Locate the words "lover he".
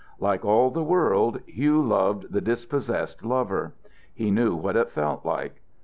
3.23-4.31